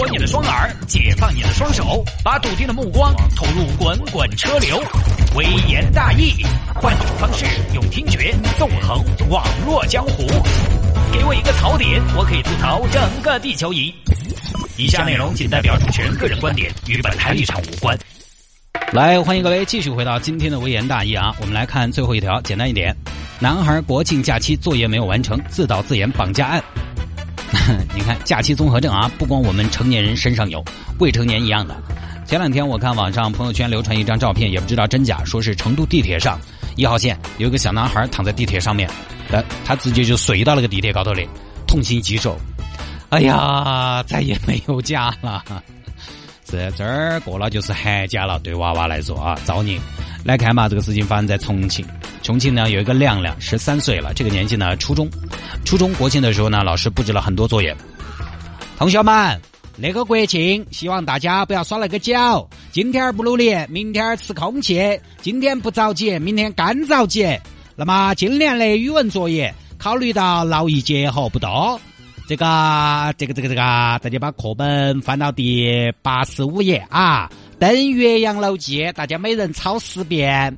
[0.00, 4.82] 脱你的双耳，解放你的双手，把笃定的目光投入滚滚车流。
[5.36, 6.42] 微言大义，
[6.74, 10.26] 换种方式用听觉纵横网络江湖。
[11.12, 13.94] 给我一个槽点，我可以吐槽整个地球仪。
[14.78, 17.94] 以下内容仅代表主持人个人观点，与本台立场无关。
[18.92, 21.36] 来，欢迎各位继续回到今天的微言大义啊！
[21.42, 22.96] 我们来看最后一条，简单一点。
[23.38, 26.64] 男孩国庆假期作业没有完成，自导自演绑架案。
[27.94, 30.64] 你看，假期综合症啊，不光我们成年人身上有，
[30.98, 31.76] 未成年一样的。
[32.24, 36.38] 前两天我看网上朋友圈流传一张照片，也不知道真假，说是成都地铁上
[36.76, 38.88] 一号线有一个小男孩躺在地铁上面，
[39.30, 41.28] 呃，他直接就睡到那个地铁高头里，
[41.66, 42.38] 痛心疾首。
[43.08, 45.42] 哎呀，再也没有家了。
[46.48, 49.78] 是这儿过了就是寒假了，对娃娃来说啊，造孽。
[50.24, 51.84] 来看嘛，这个事情发生在重庆。
[52.22, 55.08] 重庆呢有一个亮亮，十三岁了，这个年纪呢初中。
[55.70, 57.72] 初中国庆的时候呢，老师布置了很多作业。
[58.76, 59.40] 同学们，
[59.76, 62.44] 那个国庆，希望大家不要耍那个脚。
[62.72, 64.98] 今天不努力，明天吃空气。
[65.22, 67.24] 今天不着急，明天干着急。
[67.76, 71.80] 那么今年的语文作业，考虑到劳逸结合不多，
[72.26, 75.70] 这个这个这个这个，大家把课本翻到第
[76.02, 77.28] 八十五页啊。
[77.60, 80.52] 《登岳阳楼记》，大家每人抄十遍；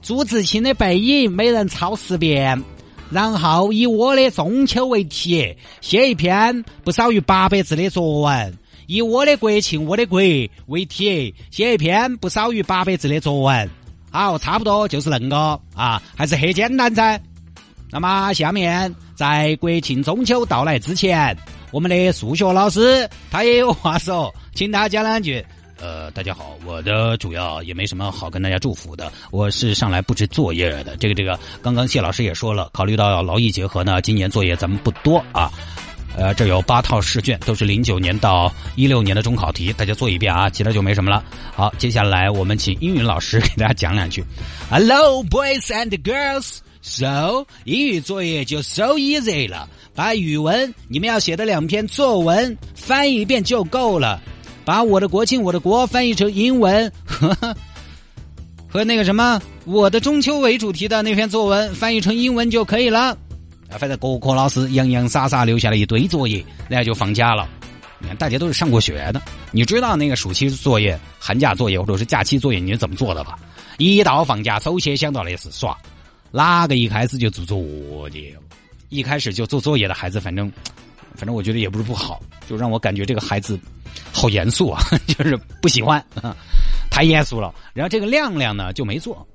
[0.00, 2.62] 朱自清的《背影》，每人抄十遍。
[3.10, 8.52] 然后以我的中秋为题，写一篇不少于八百字的作文；
[8.86, 10.20] 以我的国庆、我的国
[10.66, 13.70] 为题，写一篇不少于八百字的作文。
[14.10, 17.20] 好，差不多就是恁个啊，还是很简单噻。
[17.90, 21.34] 那么下面在国庆中秋到来之前，
[21.70, 25.44] 我们的数学老师他也有话说，请他讲两句。
[25.80, 30.96] 呃，大家好，我的主要也没什么好跟大家祝福的，我是上来布置作业的。
[30.96, 35.50] 这个这个，刚刚谢老师也说了，考虑到劳逸结合呢，今年作业咱们不多啊。
[36.16, 41.24] 呃，这有八套试卷，都是零九年到一六年的中考题，大家做一遍啊，其他就没什么了。
[41.54, 44.24] 好，接下来我们请英语老师给大家讲两句。
[44.68, 46.58] Hello, boys and girls.
[46.80, 54.20] So，英语作业就 so easy 了，把语文你们要写的两篇作文翻译一遍就够了。
[54.68, 57.34] 把我的国庆我的国翻译成英文，和
[58.68, 63.16] 和那个什么我的中秋为主题的那篇作文翻译成英文就可以了。
[63.70, 67.48] 啊，反正各科老师洋洋洒洒留下了一堆作业，然后就放假了。
[67.98, 73.38] 你看，大家都是上过学的，你知道那个暑期作业、寒假作业或者是假期作业你是怎么做的吧？
[73.78, 75.74] 一到放假，首先想到的是耍。
[76.30, 78.36] 哪个一开始就做作业？
[78.90, 80.52] 一开始就做作业的孩子，反正。
[81.18, 83.58] 反正我觉得也不是不好，就让我感觉这个孩子
[84.12, 86.02] 好严肃啊， 就是不喜欢，
[86.88, 87.52] 太严肃了。
[87.74, 89.26] 然后这个亮亮呢就没做，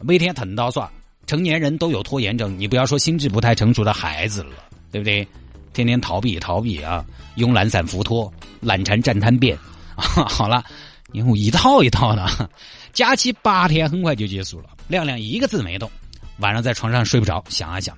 [0.00, 0.88] 每天疼到算。
[1.26, 4.52] 成年人都有拖延症，你不要说心智不太成熟的孩子了，
[4.90, 5.28] 对不对？
[5.74, 7.04] 天天逃避逃避啊，
[7.36, 9.58] 慵懒散浮拖，懒缠站摊变。
[9.94, 10.64] 好了，
[11.12, 12.48] 因为一套一套的，
[12.94, 14.70] 假期八天很快就结束了。
[14.88, 15.90] 亮亮一个字没动，
[16.38, 17.94] 晚上在床上睡不着，想啊想。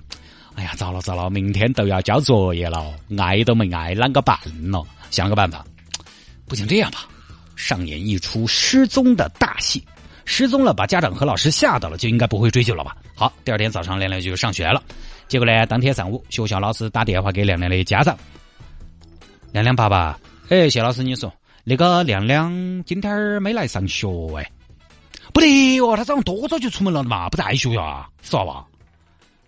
[0.59, 4.83] 哎呀，糟了糟了，明天都要交作业了，爱都没爱，啷个办呢？
[5.09, 5.65] 想个办法，
[6.49, 7.07] 不行，这样吧，
[7.55, 9.81] 上演一出失踪的大戏。
[10.25, 12.97] 失踪了，把家长和老师吓到了，就应该不会追究了吧？
[13.15, 14.83] 好，第二天早上，亮亮就上学了。
[15.29, 18.17] 结果呢，当天上午，学校老师打电话给亮亮的家长。
[19.53, 20.19] 亮亮爸爸，
[20.49, 21.33] 哎，谢老师，你说
[21.63, 22.51] 那个亮亮
[22.83, 24.51] 今天没来上学哎？
[25.31, 28.65] 不得哦，他早上多早就出门了的嘛，不在学校啊，是吧？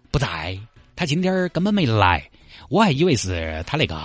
[0.10, 0.58] 不在。
[0.96, 2.29] 他今天根本没来，
[2.69, 3.96] 我还以为是他那个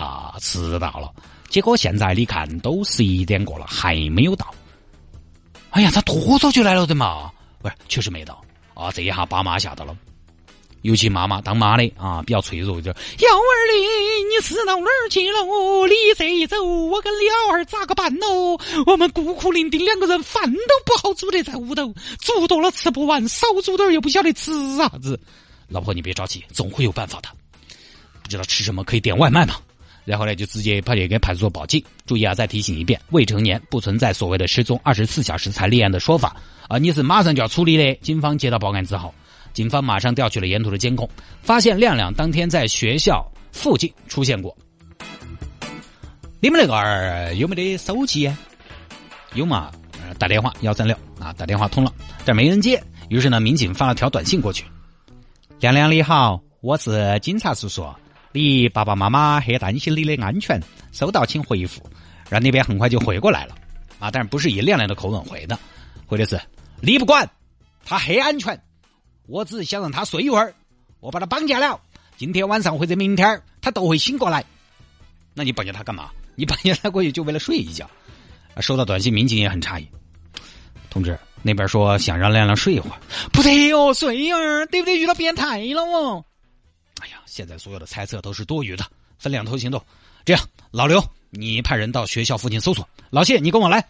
[0.40, 1.12] 迟到了，
[1.48, 4.46] 结果现在你看都十一点过了，还没有到。
[5.70, 7.30] 哎呀，他多早就来了的嘛？
[7.60, 8.40] 不是，确实没到
[8.72, 8.90] 啊！
[8.92, 9.94] 这一下爸妈吓到了，
[10.82, 15.40] 尤其妈妈当妈的啊，比较脆弱，一点幺儿哩，你是到哪儿去了？
[15.40, 18.58] 哦，你这一走，我跟了儿咋个办哦？
[18.86, 25.20] 我们孤苦伶仃两个人，饭都不好煮的，在屋头煮多了吃不完，少煮点又不晓得吃啥子。
[25.68, 27.28] 老婆，你别着急，总会有办法的。
[28.22, 29.56] 不知道吃什么，可以点外卖嘛？
[30.04, 31.82] 然后呢，就直接跑去给派出所报警。
[32.06, 36.36] 注意啊，再提醒一遍，未成年不存在所谓的失踪二十四小时才立案的说法
[36.68, 36.78] 啊！
[36.78, 37.94] 你是马上就要处理的。
[37.96, 39.12] 警方接到报案之后，
[39.52, 41.08] 警方马上调取了沿途的监控，
[41.42, 44.56] 发现亮亮当天在学校附近出现过。
[46.38, 48.30] 你们那个儿有没得手机？
[49.34, 49.72] 有嘛？
[50.18, 51.92] 打电话幺三六啊，打电话通了，
[52.24, 52.80] 但没人接。
[53.08, 54.64] 于是呢，民警发了条短信过去。
[55.58, 57.88] 亮亮你好，我是警察叔叔，
[58.32, 60.62] 你爸爸妈妈很担心你的安全，
[60.92, 61.82] 收到请回复。
[62.28, 63.54] 让那边很快就回过来了，
[63.98, 65.58] 啊，但是不是以亮亮的口吻回的，
[66.06, 66.38] 回的是
[66.82, 67.28] 你不管，
[67.84, 68.60] 他很安全，
[69.26, 70.52] 我只是想让他睡一会儿，
[71.00, 71.80] 我把他绑架了，
[72.18, 74.44] 今天晚上或者明天他都会醒过来。
[75.32, 76.10] 那你绑架他干嘛？
[76.34, 77.88] 你绑架他过去就为了睡一觉？
[78.60, 79.88] 收到短信，民警也很诧异。
[80.90, 82.98] 同志，那边说想让亮亮睡一会儿，
[83.32, 84.98] 不得哦，睡儿，对不对？
[84.98, 86.24] 遇到变态了哦。
[87.00, 88.84] 哎呀，现在所有的猜测都是多余的，
[89.16, 89.80] 分两头行动。
[90.24, 91.00] 这样，老刘，
[91.30, 93.86] 你派人到学校附近搜索；老谢，你跟我来，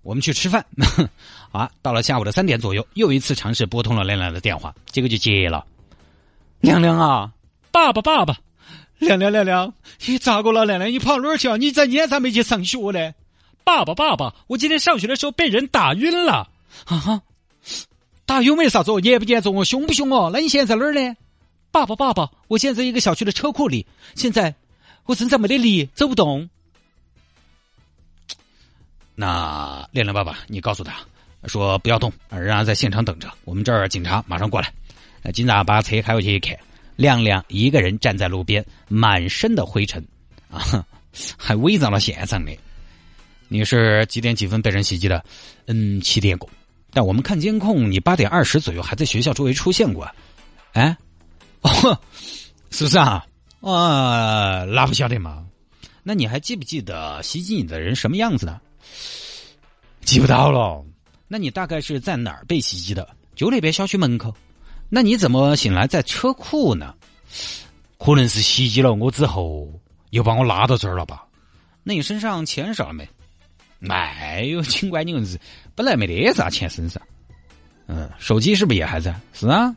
[0.00, 0.64] 我们去吃饭。
[1.52, 5.66] 啊，到了下午的三点左右，又一次尝试拨通了亮亮的电话，结果就接了。
[6.60, 7.30] 亮亮啊，
[7.70, 8.38] 爸爸，爸爸，
[8.98, 9.74] 亮亮，亮亮，
[10.06, 10.64] 你咋个了？
[10.64, 11.58] 亮亮，你跑哪儿去啊？
[11.58, 13.12] 你咋今天咋没去上学呢？
[13.64, 16.48] 爸爸，爸爸，我今天上学的时候被人打晕了。
[16.86, 17.22] 啊哈，
[18.26, 19.64] 打有没啥子哦，严不严重哦？
[19.64, 20.30] 凶不凶哦？
[20.32, 21.16] 那你现在在哪儿呢？
[21.70, 24.54] 爸爸，爸爸，我现在在一个小区的车库里，现在
[25.06, 26.48] 我身上没得力，走不动。
[29.14, 30.94] 那亮亮爸爸，你告诉他
[31.46, 34.72] 说不要动，让他在现场等着，我们这儿警察马上过来。
[35.22, 36.58] 那警察把车开过去一看，
[36.96, 40.04] 亮亮一个人站在路边，满身的灰尘，
[40.50, 40.84] 啊，
[41.36, 42.56] 还伪造了现场的。
[43.48, 45.24] 你是几点几分被人袭击的？
[45.66, 46.48] 嗯，七点过。
[46.94, 50.08] 但我们看监控，你八点二十左右还在学校周围出现过。
[50.72, 50.96] 哎，
[51.60, 52.00] 哦，
[52.70, 53.26] 是不是啊？
[53.60, 55.44] 啊，那不晓得嘛？
[56.02, 58.60] 那你还记不记得袭击你的人什么样子呢？
[60.02, 60.84] 记不到了。
[61.26, 63.08] 那你大概是在哪儿被袭击的？
[63.34, 64.32] 就那边小区门口。
[64.88, 66.94] 那你怎么醒来在车库呢？
[67.98, 69.68] 可能是袭击了我之后，
[70.10, 71.24] 又把我拉到这儿了吧？
[71.82, 73.08] 那你身上钱少了没？
[73.78, 75.40] 没有，警官，你是
[75.74, 77.02] 本来没得啥钱身上。
[77.86, 79.14] 嗯，手机是不是也还在？
[79.32, 79.74] 是啊。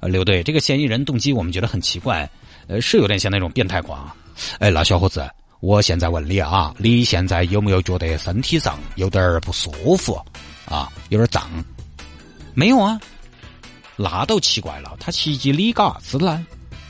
[0.00, 2.28] 呃，刘队，这个嫌疑人动机我们觉得很奇怪，
[2.66, 4.10] 呃，是有点像那种变态狂。
[4.58, 5.28] 哎，那小伙子，
[5.60, 10.20] 我现在问你啊，你现在有没有觉得身体上有点不舒服
[10.66, 10.90] 啊？
[11.10, 11.48] 有点胀？
[12.54, 13.00] 没有啊。
[13.96, 16.44] 那都奇怪了，他袭击你干啥子呢？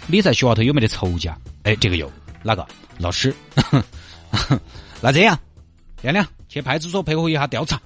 [0.07, 1.37] 你在学校头有没得仇家？
[1.65, 2.11] 哎，这个有，
[2.43, 2.67] 哪个？
[2.99, 3.35] 老师。
[5.01, 5.39] 那这样，
[6.01, 7.81] 亮亮去派出所配合一下调查。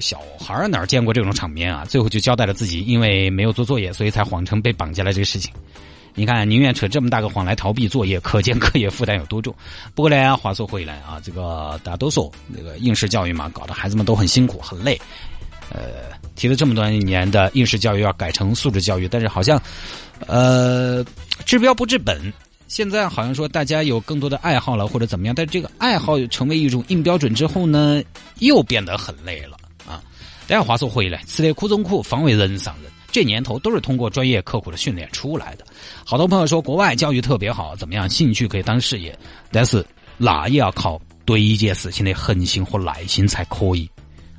[0.00, 1.84] 小孩哪见过这种场面啊？
[1.84, 5.52] 最后就交代了自己因为没有做作业，所以才谎称被绑架了这个事情。
[6.14, 9.54] 你看，宁愿扯这么大个谎来逃避作业，可见课业负担有多重。
[9.94, 14.98] 不过呢，话说回来啊，这个大家都说那个应试教育嘛，搞得孩子们都很辛苦很累。
[15.70, 19.60] 呃，提了这么多年的应试教育要改成素质教育，但是好像，
[20.26, 21.04] 呃，
[21.44, 22.32] 治标不治本。
[22.68, 28.02] 现在好像说大家有更多的爱好了或者怎么样，但这个爱好成为一种硬标准之后呢，
[28.38, 30.02] 又变得很累了啊。
[30.46, 32.90] 但话说回来，吃得苦中苦，方为人上人。
[33.10, 35.64] 这年头都是通过专业刻苦的训练出来的。
[36.04, 39.18] 好多朋友说国外教育特别好，怎么样，兴趣可以当事业，
[39.50, 39.84] 但是
[40.18, 43.88] 那也要靠对一件事情的恒心和耐心才可以。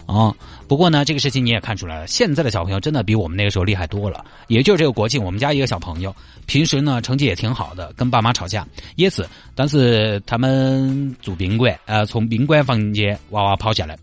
[0.05, 0.33] 啊，
[0.69, 4.23] 不过呢，这个事情你也看出来了，现在的小朋友真的比我们那个时候厉害多了。
[4.47, 6.15] 也就是这个国庆，我们家一个小朋友，
[6.45, 8.65] 平时呢成绩也挺好的，跟爸妈吵架
[8.95, 13.97] 也是，但是他们住宾馆，呃，从宾馆房间娃娃跑下来，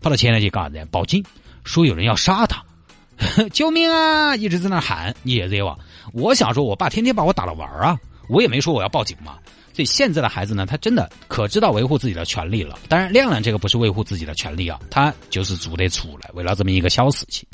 [0.00, 0.88] 跑到前台去干啥子？
[0.90, 1.24] 报警，
[1.64, 2.64] 说有人要杀他，
[3.52, 4.34] 救命啊！
[4.36, 5.78] 一直在那喊，你也惹我。
[6.12, 7.98] 我想说，我爸天天把我打了玩啊，
[8.28, 9.38] 我也没说我要报警嘛。
[9.72, 12.78] 所以现在的孩子呢，他真的可知道维护自己的权利了。
[12.88, 17.46] 当然，亮亮这个不是维护自己的权利啊，他就是做得出来，为了这么一个小事情。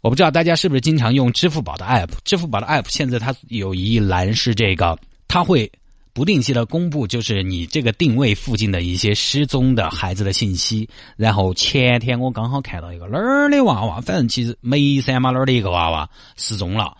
[0.00, 2.10] 我不知道大家是不是经常用支付宝的 app？
[2.24, 4.96] 支付宝的 app 现在它有一栏是这个，
[5.26, 5.70] 它会
[6.18, 10.88] 不定期的公布，就是你这个定位附近的一些失踪的孩子的信息。
[11.16, 16.96] 然后前天我刚好看到一个哪儿的娃娃，反正其实眉山嘛哪儿的一个娃娃失踪了，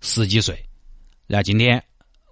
[0.00, 0.58] 十几岁。
[1.28, 1.80] 然后今天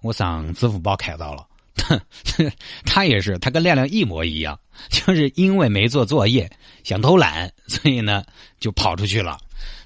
[0.01, 1.47] 我上支付宝看到了。
[2.85, 4.59] 他也是，他跟亮亮一模一样，
[4.89, 6.51] 就是因为没做作业，
[6.83, 8.25] 想偷懒，所以呢
[8.59, 9.37] 就跑出去了。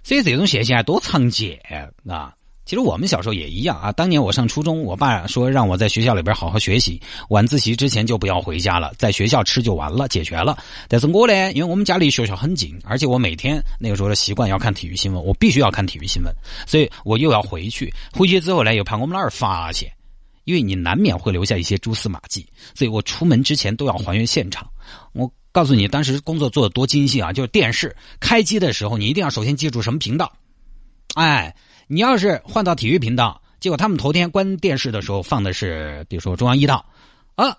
[0.02, 1.60] 所以这种现象还多常见
[2.08, 2.34] 啊！
[2.70, 3.92] 其实我们小时候也一样啊。
[3.92, 10.56] 当年我上初中，我爸说让我在学校里边好好学习，晚自习之前就不要回家了，在学校吃就完了，解决了。
[10.88, 16.32] 但是我呢，因为我们家离学校很近，而且我每天那个时候的习惯要看体育新闻，我必须要看体育新闻，
[16.68, 17.92] 所以我又要回去。
[18.14, 19.92] 回去之后呢，又怕我们老儿发现。
[20.44, 22.46] 因为你难免会留下一些蛛丝马迹，
[22.76, 24.70] 所以我出门之前都要还原现场。
[25.14, 27.34] 我告诉你，当时工作做的多精细啊！
[27.34, 30.32] 就是电视开机的时候，你一定要首先记住什么频道。
[31.16, 31.56] 哎，
[31.88, 36.86] 你要是换到体育频道，结果他们头天关电视的时候放的是，比如说中央一套，
[37.36, 37.58] 啊，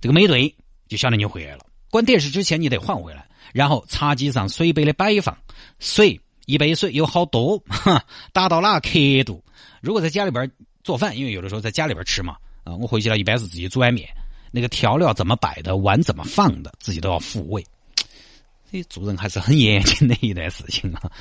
[0.00, 0.54] 这个没对，
[0.88, 1.66] 就晓得你回来了。
[1.90, 5.36] 关电视之前你得换回来，然后茶几上水杯的摆放，
[5.78, 8.90] 水一杯水有好多， 哈达到哪刻
[9.24, 9.42] 度？
[9.80, 10.50] 如果在家里边。
[10.82, 14.08] 做饭，因为有的时候在家里边吃嘛，啊，我回去了一般是自己煮碗面，
[14.50, 17.62] 那个调料怎么摆的，碗怎么放的，自己都要复位。
[18.70, 21.12] 所以做人还是很严谨的一件事情啊。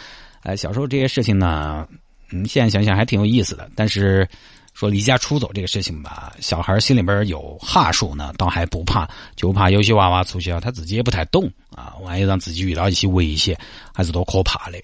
[0.44, 1.88] 哎，小时候这些事情呢，
[2.32, 3.70] 嗯，现在想想还挺有意思的。
[3.76, 4.28] 但是
[4.74, 13.58] 说离家出走这个事情吧，小孩心里边有哈数呢，倒还不怕，就怕有些娃娃出去了，他自己也不太懂啊，万一让自己遇到一些危险，
[13.94, 14.80] 还是多可怕的。